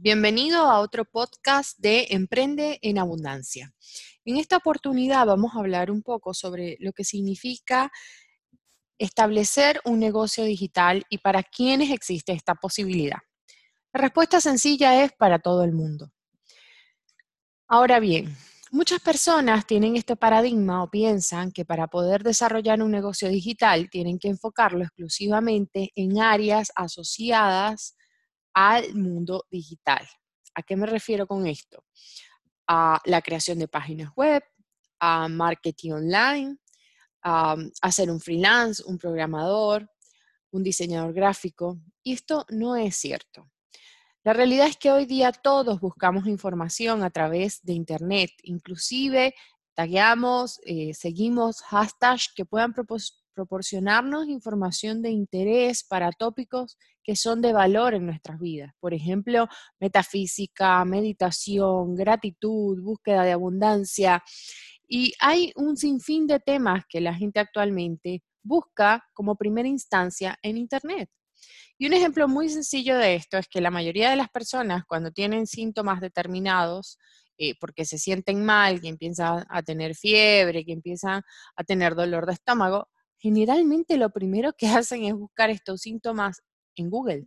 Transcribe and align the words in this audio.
Bienvenido 0.00 0.60
a 0.70 0.78
otro 0.78 1.04
podcast 1.04 1.76
de 1.80 2.06
Emprende 2.10 2.78
en 2.82 2.98
Abundancia. 2.98 3.74
En 4.24 4.36
esta 4.36 4.56
oportunidad 4.56 5.26
vamos 5.26 5.56
a 5.56 5.58
hablar 5.58 5.90
un 5.90 6.02
poco 6.02 6.34
sobre 6.34 6.76
lo 6.78 6.92
que 6.92 7.02
significa 7.02 7.90
establecer 8.96 9.80
un 9.84 9.98
negocio 9.98 10.44
digital 10.44 11.04
y 11.10 11.18
para 11.18 11.42
quiénes 11.42 11.90
existe 11.90 12.30
esta 12.30 12.54
posibilidad. 12.54 13.18
La 13.92 14.02
respuesta 14.02 14.40
sencilla 14.40 15.02
es 15.02 15.10
para 15.18 15.40
todo 15.40 15.64
el 15.64 15.72
mundo. 15.72 16.12
Ahora 17.66 17.98
bien, 17.98 18.36
muchas 18.70 19.00
personas 19.00 19.66
tienen 19.66 19.96
este 19.96 20.14
paradigma 20.14 20.84
o 20.84 20.90
piensan 20.90 21.50
que 21.50 21.64
para 21.64 21.88
poder 21.88 22.22
desarrollar 22.22 22.80
un 22.84 22.92
negocio 22.92 23.28
digital 23.28 23.90
tienen 23.90 24.20
que 24.20 24.28
enfocarlo 24.28 24.84
exclusivamente 24.84 25.90
en 25.96 26.20
áreas 26.20 26.70
asociadas 26.76 27.97
al 28.58 28.92
mundo 28.92 29.46
digital. 29.48 30.04
¿A 30.52 30.64
qué 30.64 30.74
me 30.74 30.86
refiero 30.86 31.28
con 31.28 31.46
esto? 31.46 31.84
A 32.66 33.00
la 33.04 33.22
creación 33.22 33.60
de 33.60 33.68
páginas 33.68 34.12
web, 34.16 34.42
a 34.98 35.28
marketing 35.28 35.92
online, 35.92 36.56
a, 37.22 37.56
ser 37.92 38.10
un 38.10 38.18
freelance, 38.18 38.82
un 38.84 38.98
programador, 38.98 39.88
un 40.50 40.64
diseñador 40.64 41.12
gráfico. 41.12 41.78
Y 42.02 42.14
esto 42.14 42.44
no 42.48 42.74
es 42.74 42.96
cierto. 42.96 43.48
La 44.24 44.32
realidad 44.32 44.66
es 44.66 44.76
que 44.76 44.90
hoy 44.90 45.06
día 45.06 45.30
todos 45.30 45.78
buscamos 45.78 46.26
información 46.26 47.04
a 47.04 47.10
través 47.10 47.62
de 47.62 47.74
Internet, 47.74 48.32
inclusive 48.42 49.36
tagueamos, 49.74 50.58
eh, 50.64 50.94
seguimos 50.94 51.62
hashtags 51.62 52.32
que 52.34 52.44
puedan 52.44 52.72
proporcionarnos 53.38 54.28
información 54.28 55.00
de 55.00 55.10
interés 55.10 55.84
para 55.84 56.10
tópicos 56.10 56.76
que 57.04 57.14
son 57.14 57.40
de 57.40 57.52
valor 57.52 57.94
en 57.94 58.04
nuestras 58.04 58.40
vidas. 58.40 58.72
Por 58.80 58.94
ejemplo, 58.94 59.46
metafísica, 59.78 60.84
meditación, 60.84 61.94
gratitud, 61.94 62.82
búsqueda 62.82 63.22
de 63.22 63.30
abundancia. 63.30 64.24
Y 64.88 65.12
hay 65.20 65.52
un 65.54 65.76
sinfín 65.76 66.26
de 66.26 66.40
temas 66.40 66.82
que 66.88 67.00
la 67.00 67.14
gente 67.14 67.38
actualmente 67.38 68.24
busca 68.42 69.04
como 69.14 69.36
primera 69.36 69.68
instancia 69.68 70.36
en 70.42 70.56
Internet. 70.56 71.08
Y 71.78 71.86
un 71.86 71.92
ejemplo 71.92 72.26
muy 72.26 72.48
sencillo 72.48 72.98
de 72.98 73.14
esto 73.14 73.38
es 73.38 73.46
que 73.46 73.60
la 73.60 73.70
mayoría 73.70 74.10
de 74.10 74.16
las 74.16 74.30
personas 74.30 74.82
cuando 74.84 75.12
tienen 75.12 75.46
síntomas 75.46 76.00
determinados, 76.00 76.98
eh, 77.38 77.54
porque 77.60 77.84
se 77.84 77.98
sienten 77.98 78.44
mal, 78.44 78.80
que 78.80 78.88
empiezan 78.88 79.46
a 79.48 79.62
tener 79.62 79.94
fiebre, 79.94 80.64
que 80.64 80.72
empiezan 80.72 81.22
a 81.54 81.62
tener 81.62 81.94
dolor 81.94 82.26
de 82.26 82.32
estómago, 82.32 82.88
generalmente 83.18 83.96
lo 83.96 84.10
primero 84.10 84.52
que 84.52 84.66
hacen 84.68 85.04
es 85.04 85.14
buscar 85.14 85.50
estos 85.50 85.82
síntomas 85.82 86.42
en 86.76 86.90
Google. 86.90 87.26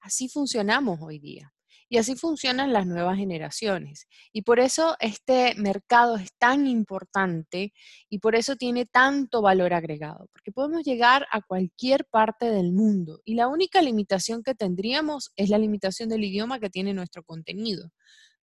Así 0.00 0.28
funcionamos 0.28 0.98
hoy 1.02 1.18
día. 1.18 1.52
Y 1.90 1.96
así 1.96 2.16
funcionan 2.16 2.74
las 2.74 2.86
nuevas 2.86 3.16
generaciones. 3.16 4.08
Y 4.30 4.42
por 4.42 4.60
eso 4.60 4.96
este 5.00 5.54
mercado 5.56 6.16
es 6.16 6.30
tan 6.36 6.66
importante 6.66 7.72
y 8.10 8.18
por 8.18 8.34
eso 8.34 8.56
tiene 8.56 8.84
tanto 8.84 9.40
valor 9.40 9.72
agregado, 9.72 10.28
porque 10.32 10.52
podemos 10.52 10.84
llegar 10.84 11.26
a 11.32 11.40
cualquier 11.40 12.04
parte 12.04 12.50
del 12.50 12.72
mundo. 12.72 13.22
Y 13.24 13.34
la 13.36 13.48
única 13.48 13.80
limitación 13.80 14.42
que 14.42 14.54
tendríamos 14.54 15.30
es 15.36 15.48
la 15.48 15.56
limitación 15.56 16.10
del 16.10 16.24
idioma 16.24 16.60
que 16.60 16.68
tiene 16.68 16.92
nuestro 16.92 17.22
contenido. 17.22 17.90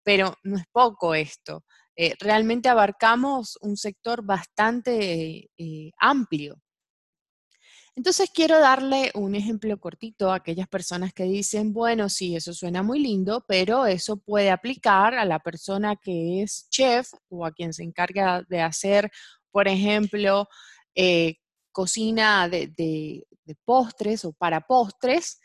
Pero 0.04 0.36
no 0.44 0.58
es 0.58 0.66
poco 0.72 1.14
esto. 1.14 1.64
Eh, 1.96 2.16
realmente 2.20 2.70
abarcamos 2.70 3.58
un 3.62 3.78
sector 3.78 4.24
bastante 4.24 5.50
eh, 5.58 5.92
amplio. 5.98 6.62
Entonces 7.96 8.30
quiero 8.34 8.60
darle 8.60 9.12
un 9.14 9.36
ejemplo 9.36 9.78
cortito 9.80 10.30
a 10.30 10.36
aquellas 10.36 10.68
personas 10.68 11.14
que 11.14 11.24
dicen, 11.24 11.72
bueno, 11.72 12.10
sí, 12.10 12.36
eso 12.36 12.54
suena 12.54 12.84
muy 12.84 13.00
lindo, 13.00 13.46
pero 13.48 13.86
eso 13.86 14.18
puede 14.18 14.52
aplicar 14.52 15.14
a 15.14 15.24
la 15.24 15.40
persona 15.40 15.96
que 15.96 16.44
es 16.44 16.68
chef 16.70 17.10
o 17.30 17.46
a 17.46 17.54
quien 17.54 17.72
se 17.72 17.84
encarga 17.84 18.44
de 18.50 18.62
hacer, 18.62 19.10
por 19.50 19.70
ejemplo, 19.70 20.50
eh, 20.94 21.38
cocina 21.72 22.50
de, 22.50 23.26
postres 23.64 24.26
o 24.26 24.34
para 24.34 24.62
postres, 24.62 25.40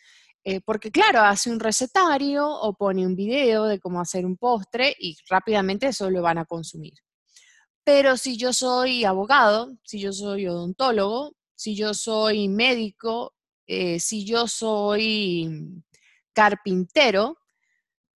eh, 0.44 0.60
porque 0.60 0.90
claro, 0.90 1.20
hace 1.20 1.50
un 1.50 1.60
recetario 1.60 2.48
o 2.48 2.74
pone 2.74 3.06
un 3.06 3.14
video 3.14 3.64
de 3.64 3.78
cómo 3.78 4.00
hacer 4.00 4.24
un 4.24 4.36
postre 4.36 4.94
y 4.98 5.16
rápidamente 5.28 5.88
eso 5.88 6.10
lo 6.10 6.22
van 6.22 6.38
a 6.38 6.46
consumir. 6.46 6.94
Pero 7.84 8.16
si 8.16 8.36
yo 8.36 8.52
soy 8.52 9.04
abogado, 9.04 9.76
si 9.84 10.00
yo 10.00 10.12
soy 10.12 10.46
odontólogo, 10.46 11.34
si 11.54 11.74
yo 11.76 11.92
soy 11.94 12.48
médico, 12.48 13.34
eh, 13.66 14.00
si 14.00 14.24
yo 14.24 14.48
soy 14.48 15.82
carpintero, 16.32 17.38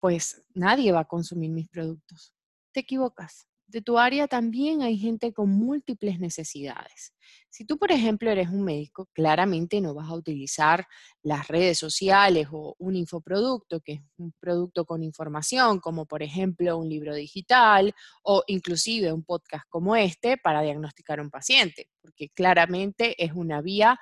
pues 0.00 0.42
nadie 0.54 0.92
va 0.92 1.00
a 1.00 1.08
consumir 1.08 1.50
mis 1.50 1.68
productos. 1.68 2.34
Te 2.72 2.80
equivocas 2.80 3.46
de 3.66 3.82
tu 3.82 3.98
área 3.98 4.28
también 4.28 4.82
hay 4.82 4.98
gente 4.98 5.32
con 5.32 5.50
múltiples 5.50 6.18
necesidades. 6.20 7.12
Si 7.50 7.64
tú, 7.64 7.78
por 7.78 7.92
ejemplo, 7.92 8.30
eres 8.30 8.48
un 8.48 8.62
médico, 8.62 9.08
claramente 9.12 9.80
no 9.80 9.94
vas 9.94 10.08
a 10.10 10.14
utilizar 10.14 10.86
las 11.22 11.48
redes 11.48 11.78
sociales 11.78 12.48
o 12.50 12.74
un 12.78 12.96
infoproducto, 12.96 13.80
que 13.80 13.92
es 13.94 14.00
un 14.16 14.32
producto 14.40 14.84
con 14.84 15.02
información, 15.02 15.80
como 15.80 16.06
por 16.06 16.22
ejemplo 16.22 16.76
un 16.76 16.88
libro 16.88 17.14
digital 17.14 17.94
o 18.22 18.42
inclusive 18.46 19.12
un 19.12 19.24
podcast 19.24 19.64
como 19.68 19.96
este 19.96 20.36
para 20.36 20.62
diagnosticar 20.62 21.18
a 21.18 21.22
un 21.22 21.30
paciente, 21.30 21.88
porque 22.00 22.28
claramente 22.30 23.22
es 23.22 23.32
una 23.32 23.62
vía 23.62 23.98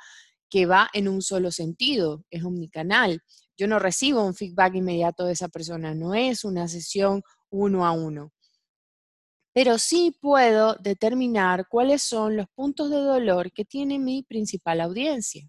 que 0.51 0.67
va 0.67 0.91
en 0.93 1.09
un 1.09 1.23
solo 1.23 1.51
sentido, 1.51 2.25
es 2.31 2.45
omnicanal. 2.45 3.23
Yo 3.57 3.69
no 3.69 3.79
recibo 3.79 4.25
un 4.25 4.35
feedback 4.35 4.75
inmediato 4.75 5.25
de 5.25 5.33
esa 5.33 5.49
persona, 5.49 5.95
no 5.95 6.15
es 6.15 6.45
una 6.45 6.69
sesión 6.69 7.23
uno 7.51 7.87
a 7.87 7.93
uno 7.93 8.33
pero 9.53 9.79
sí 9.79 10.17
puedo 10.21 10.77
determinar 10.77 11.67
cuáles 11.69 12.03
son 12.03 12.37
los 12.37 12.47
puntos 12.55 12.91
de 12.91 12.97
dolor 12.97 13.53
que 13.53 13.65
tiene 13.65 13.99
mi 13.99 14.23
principal 14.23 14.81
audiencia. 14.81 15.49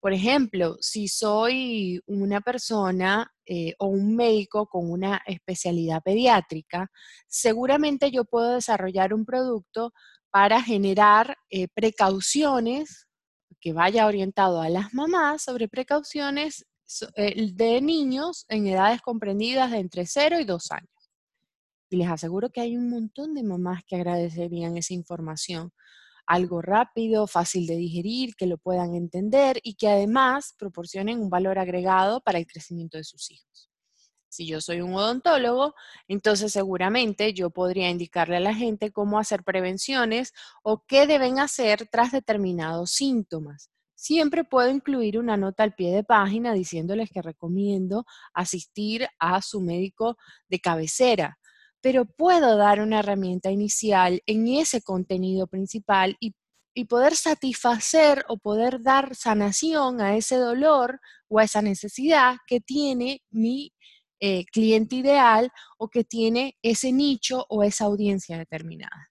Por 0.00 0.12
ejemplo, 0.12 0.76
si 0.80 1.08
soy 1.08 1.98
una 2.06 2.42
persona 2.42 3.32
eh, 3.46 3.72
o 3.78 3.86
un 3.86 4.14
médico 4.14 4.66
con 4.66 4.90
una 4.90 5.22
especialidad 5.26 6.02
pediátrica, 6.02 6.90
seguramente 7.26 8.10
yo 8.10 8.26
puedo 8.26 8.52
desarrollar 8.52 9.14
un 9.14 9.24
producto 9.24 9.94
para 10.30 10.60
generar 10.60 11.38
eh, 11.48 11.68
precauciones 11.68 13.06
que 13.60 13.72
vaya 13.72 14.06
orientado 14.06 14.60
a 14.60 14.68
las 14.68 14.92
mamás 14.92 15.42
sobre 15.42 15.68
precauciones 15.68 16.66
eh, 17.16 17.50
de 17.54 17.80
niños 17.80 18.44
en 18.48 18.66
edades 18.66 19.00
comprendidas 19.00 19.70
de 19.70 19.78
entre 19.78 20.04
0 20.04 20.38
y 20.38 20.44
2 20.44 20.70
años. 20.72 20.93
Y 21.90 21.96
les 21.96 22.08
aseguro 22.08 22.50
que 22.50 22.60
hay 22.60 22.76
un 22.76 22.88
montón 22.90 23.34
de 23.34 23.42
mamás 23.42 23.82
que 23.86 23.96
agradecerían 23.96 24.76
esa 24.76 24.94
información. 24.94 25.72
Algo 26.26 26.62
rápido, 26.62 27.26
fácil 27.26 27.66
de 27.66 27.76
digerir, 27.76 28.34
que 28.36 28.46
lo 28.46 28.58
puedan 28.58 28.94
entender 28.94 29.60
y 29.62 29.74
que 29.74 29.88
además 29.88 30.54
proporcionen 30.58 31.20
un 31.20 31.30
valor 31.30 31.58
agregado 31.58 32.20
para 32.22 32.38
el 32.38 32.46
crecimiento 32.46 32.96
de 32.96 33.04
sus 33.04 33.30
hijos. 33.30 33.70
Si 34.34 34.48
yo 34.48 34.60
soy 34.60 34.80
un 34.80 34.92
odontólogo, 34.94 35.74
entonces 36.08 36.52
seguramente 36.52 37.34
yo 37.34 37.50
podría 37.50 37.88
indicarle 37.88 38.38
a 38.38 38.40
la 38.40 38.52
gente 38.52 38.90
cómo 38.90 39.20
hacer 39.20 39.44
prevenciones 39.44 40.32
o 40.64 40.82
qué 40.88 41.06
deben 41.06 41.38
hacer 41.38 41.86
tras 41.88 42.10
determinados 42.10 42.90
síntomas. 42.90 43.70
Siempre 43.94 44.42
puedo 44.42 44.70
incluir 44.70 45.20
una 45.20 45.36
nota 45.36 45.62
al 45.62 45.76
pie 45.76 45.94
de 45.94 46.02
página 46.02 46.52
diciéndoles 46.52 47.10
que 47.10 47.22
recomiendo 47.22 48.06
asistir 48.32 49.06
a 49.20 49.40
su 49.40 49.60
médico 49.60 50.16
de 50.48 50.58
cabecera, 50.58 51.38
pero 51.84 52.06
puedo 52.06 52.56
dar 52.56 52.80
una 52.80 53.00
herramienta 53.00 53.50
inicial 53.50 54.22
en 54.24 54.48
ese 54.48 54.80
contenido 54.80 55.46
principal 55.46 56.16
y, 56.18 56.34
poder 56.88 57.14
satisfacer 57.14 58.24
o 58.26 58.36
poder 58.36 58.82
dar 58.82 59.14
sanación 59.14 60.00
a 60.00 60.16
ese 60.16 60.36
dolor 60.36 60.98
o 61.28 61.38
a 61.38 61.44
esa 61.44 61.62
necesidad 61.62 62.38
que 62.48 62.60
tiene 62.60 63.22
mi 63.30 63.72
eh, 64.18 64.44
cliente 64.46 64.96
ideal 64.96 65.50
o 65.78 65.88
que 65.88 66.02
tiene 66.02 66.56
ese 66.62 66.90
nicho 66.90 67.46
o 67.48 67.62
esa 67.62 67.84
audiencia 67.84 68.38
determinada. 68.38 69.10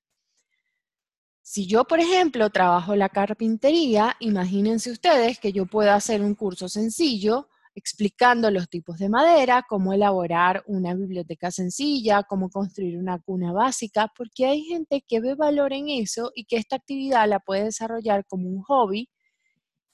Si 1.42 1.68
yo, 1.68 1.86
por 1.86 2.01
ejemplo, 2.01 2.50
trabajo 2.50 2.95
la 2.95 3.07
carpintería, 3.07 4.18
imagínense 4.19 4.92
ustedes 4.92 5.39
que 5.39 5.53
yo 5.53 5.68
puedo 5.68 5.92
hacer 5.92 6.21
un 6.21 6.36
curso 6.36 6.68
sencillo 6.68 7.50
explicando 7.75 8.52
los 8.52 8.70
tipos 8.70 8.98
de 9.00 9.10
madera, 9.10 9.66
cómo 9.68 9.94
elaborar 9.94 10.64
una 10.68 10.94
biblioteca 10.94 11.52
sencilla, 11.52 12.24
cómo 12.24 12.50
construir 12.50 12.98
una 12.98 13.20
cuna 13.20 13.52
básica, 13.52 14.12
porque 14.16 14.46
hay 14.46 14.62
gente 14.64 15.04
que 15.08 15.20
ve 15.20 15.36
valor 15.36 15.74
en 15.74 15.90
eso 15.90 16.31
y 16.36 16.46
que 16.46 16.58
esta 16.58 16.75
actividad 16.75 17.28
la 17.28 17.40
puede 17.40 17.66
desarrollar 17.66 18.25
como 18.28 18.48
un 18.48 18.62
hobby 18.64 19.10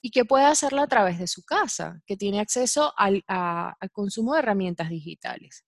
y 0.02 0.10
que 0.10 0.24
puede 0.24 0.44
hacerla 0.44 0.82
a 0.82 0.86
través 0.86 1.18
de 1.18 1.26
su 1.26 1.42
casa, 1.44 2.02
que 2.06 2.16
tiene 2.16 2.40
acceso 2.40 2.92
al, 2.96 3.22
al 3.26 3.90
consumo 3.92 4.34
de 4.34 4.40
herramientas 4.40 4.88
digitales. 4.88 5.64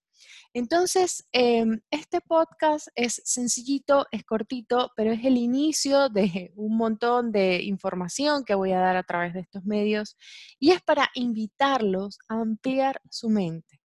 Entonces, 0.55 1.27
em, 1.33 1.81
este 1.91 2.21
podcast 2.21 2.89
es 2.95 3.21
sencillito, 3.25 4.07
es 4.11 4.25
cortito, 4.25 4.91
pero 4.97 5.13
es 5.13 5.25
el 5.25 5.37
inicio 5.37 6.09
de 6.09 6.53
un 6.57 6.77
montón 6.77 7.33
de 7.33 7.63
información 7.63 8.45
que 8.45 8.55
voy 8.55 8.73
a 8.73 8.81
dar 8.81 8.97
a 8.97 9.03
través 9.03 9.35
de 9.35 9.41
estos 9.41 9.65
medios 9.65 10.17
y 10.59 10.71
es 10.73 10.83
para 10.83 11.11
invitarlos 11.15 12.19
a 12.29 12.41
ampliar 12.41 13.01
su 13.11 13.29
mente. 13.29 13.79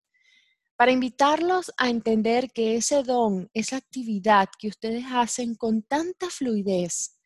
para 0.79 0.91
invitarlos 0.91 1.71
a 1.77 1.89
entender 1.89 2.51
que 2.51 2.75
ese 2.75 3.01
don, 3.01 3.49
esa 3.55 3.77
actividad 3.77 4.47
que 4.59 4.67
ustedes 4.67 5.05
hacen 5.11 5.55
con 5.55 5.81
tanta 5.81 6.29
fluidez, 6.29 7.17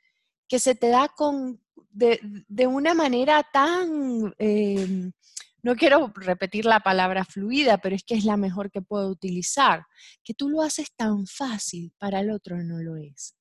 que 0.47 0.57
se 0.57 0.73
te 0.73 0.87
da 0.87 1.09
con, 1.09 1.61
de, 1.91 2.67
una 2.67 2.93
manera 2.93 3.45
tan, 3.51 4.33
em, 4.37 5.11
no 5.63 5.75
quiero 5.75 6.11
repetir 6.15 6.65
la 6.65 6.79
palabra 6.79 7.25
fluida, 7.25 7.77
pero 7.79 7.95
es 7.95 8.03
que 8.03 8.15
es 8.15 8.25
la 8.25 8.37
mejor 8.37 8.71
que 8.71 8.81
puedo 8.81 9.09
utilizar, 9.09 9.85
que 10.23 10.33
tú 10.33 10.49
lo 10.49 10.61
haces 10.61 10.91
tan 10.95 11.27
fácil, 11.27 11.93
para 11.97 12.21
el 12.21 12.31
otro 12.31 12.63
no 12.63 12.79
lo 12.81 12.97
es. 12.97 13.35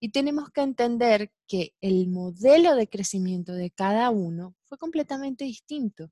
Y 0.00 0.12
tenemos 0.12 0.50
que 0.50 0.62
entender 0.62 1.32
que 1.46 1.74
el 1.80 2.08
modelo 2.08 2.74
de 2.74 2.88
crecimiento 2.88 3.52
de 3.52 3.70
cada 3.70 4.10
uno 4.10 4.56
fue 4.64 4.78
completamente 4.78 5.44
distinto 5.44 6.10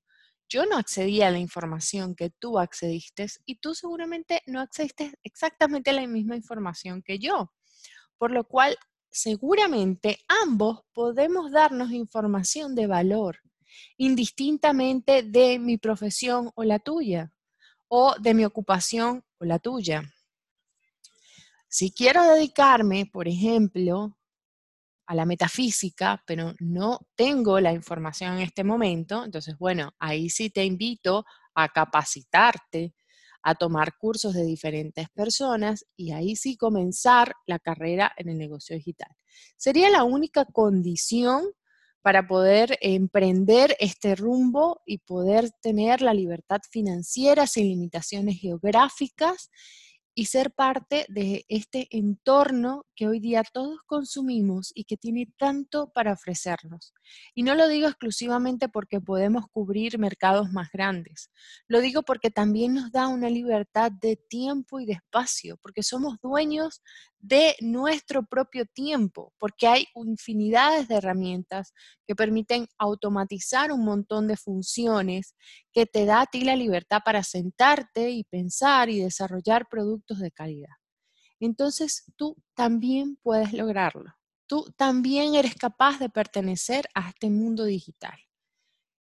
yo 0.49 0.64
no 0.64 0.78
accedí 0.78 1.20
a 1.22 1.31
la 1.31 1.38
información 1.38 2.14
que 2.14 2.31
tú 2.31 2.58
accediste 2.58 3.26
y 3.44 3.56
tú 3.56 3.75
seguramente 3.75 4.43
no 4.46 4.61
accediste 4.61 5.12
exactamente 5.22 5.90
a 5.90 5.93
la 5.93 6.06
misma 6.06 6.37
información 6.37 7.02
que 7.02 7.19
yo. 7.19 7.52
Por 8.16 8.31
lo 8.31 8.44
cual, 8.44 8.76
seguramente 9.11 10.19
ambos 10.43 10.81
podemos 10.94 11.52
darnos 11.52 11.93
información 11.93 12.75
de 12.75 12.87
valor, 12.87 13.40
indistintamente 13.96 15.22
de 15.22 15.58
mi 15.58 15.78
profesión 15.78 16.50
o 16.54 16.64
la 16.64 16.78
tuya, 16.78 17.32
o 17.88 18.14
de 18.20 18.34
mi 18.34 18.44
ocupación 18.44 19.25
o 19.38 19.44
la 19.44 19.58
tuya. 19.58 20.02
Si 21.69 21.92
quiero 21.92 22.22
dedicarme, 22.22 23.06
por 23.12 23.28
ejemplo, 23.28 24.16
a 25.06 25.14
la 25.14 25.25
metafísica, 25.25 26.22
pero 26.26 26.54
no 26.60 27.00
tengo 27.14 27.60
la 27.60 27.72
información 27.72 28.34
en 28.34 28.40
este 28.40 28.62
momento, 28.62 29.25
entonces, 29.25 29.56
bueno, 29.58 29.92
ahí 29.98 30.28
sí 30.28 30.50
te 30.50 30.64
invito 30.64 31.25
a 31.54 31.69
capacitarte, 31.69 32.94
a 33.42 33.54
tomar 33.54 33.96
cursos 33.96 34.34
de 34.34 34.44
diferentes 34.44 35.08
personas 35.10 35.86
y 35.96 36.12
ahí 36.12 36.36
sí 36.36 36.56
comenzar 36.56 37.32
la 37.46 37.58
carrera 37.58 38.12
en 38.16 38.28
el 38.28 38.36
negocio 38.36 38.76
digital. 38.76 39.10
Sería 39.56 39.88
la 39.88 40.04
única 40.04 40.44
condición 40.44 41.44
para 42.03 42.27
poder 42.27 42.79
emprender 42.81 43.77
este 43.81 44.15
rumbo 44.15 44.81
y 44.87 44.99
poder 44.99 45.50
tener 45.61 46.03
la 46.03 46.15
libertad 46.15 46.61
financiera 46.71 47.47
sin 47.47 47.67
limitaciones 47.67 48.39
geográficas 48.41 49.50
y 50.19 50.25
ser 50.25 50.50
parte 50.50 51.06
de 51.09 51.45
este 51.47 51.87
entorno 51.93 52.85
que 52.97 53.06
hoy 53.06 53.21
día 53.21 53.45
todos 53.45 53.79
consumimos 53.87 54.73
y 54.75 54.83
que 54.83 54.97
tiene 54.97 55.33
tanto 55.39 55.93
para 55.93 56.12
ofrecernos. 56.12 56.93
Y 57.37 57.45
no 57.45 57.55
lo 57.55 57.69
digo 57.69 57.87
exclusivamente 57.87 58.69
porque 58.69 59.00
podemos 59.00 59.45
cubrir 59.53 59.97
mercados 60.00 60.50
más 60.50 60.73
grandes, 60.73 61.31
lo 61.69 61.81
digo 61.81 62.03
porque 62.03 62.33
también 62.33 62.75
nos 62.75 62.91
da 62.91 63.06
una 63.06 63.31
libertad 63.31 63.93
de 63.93 64.17
tiempo 64.17 64.81
y 64.81 64.87
de 64.87 64.95
espacio, 64.95 65.56
porque 65.62 65.85
somos 65.85 66.17
dueños 66.21 66.83
de 67.20 67.56
nuestro 67.61 68.25
propio 68.25 68.65
tiempo, 68.67 69.32
porque 69.38 69.67
hay 69.67 69.87
infinidades 69.94 70.88
de 70.88 70.97
herramientas 70.97 71.73
que 72.06 72.15
permiten 72.15 72.67
automatizar 72.79 73.73
un 73.73 73.85
montón 73.85 74.29
de 74.29 74.37
funciones 74.37 75.35
que 75.73 75.87
te 75.87 76.05
da 76.05 76.23
a 76.23 76.26
ti 76.26 76.43
la 76.43 76.56
libertad 76.56 77.00
para 77.05 77.23
sentarte 77.23 78.11
y 78.11 78.25
pensar 78.25 78.88
y 78.88 79.00
desarrollar 79.00 79.67
productos 79.69 80.20
de 80.20 80.31
calidad. 80.31 80.75
Entonces 81.41 82.05
tú 82.17 82.37
también 82.55 83.17
puedes 83.23 83.53
lograrlo. 83.53 84.14
Tú 84.47 84.73
también 84.76 85.35
eres 85.35 85.55
capaz 85.55 85.99
de 85.99 86.09
pertenecer 86.09 86.88
a 86.94 87.11
este 87.11 87.31
mundo 87.31 87.64
digital. 87.64 88.19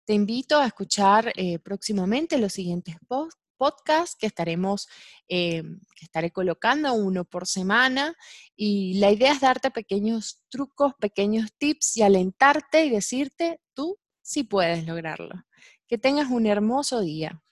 Te 0.04 0.14
invito 0.14 0.58
a 0.58 0.66
escuchar 0.66 1.32
eh, 1.36 1.58
próximamente 1.58 2.38
los 2.38 2.52
siguientes 2.52 2.96
posts 3.08 3.45
podcast 3.56 4.18
que 4.18 4.26
estaremos, 4.26 4.88
eh, 5.28 5.62
que 5.94 6.04
estaré 6.04 6.30
colocando 6.30 6.92
uno 6.94 7.24
por 7.24 7.46
semana 7.46 8.14
y 8.54 8.98
la 8.98 9.10
idea 9.10 9.32
es 9.32 9.40
darte 9.40 9.70
pequeños 9.70 10.42
trucos, 10.48 10.92
pequeños 11.00 11.50
tips 11.58 11.96
y 11.96 12.02
alentarte 12.02 12.86
y 12.86 12.90
decirte, 12.90 13.60
tú 13.74 13.98
sí 14.22 14.44
puedes 14.44 14.86
lograrlo. 14.86 15.34
Que 15.88 15.98
tengas 15.98 16.30
un 16.30 16.46
hermoso 16.46 17.00
día. 17.00 17.42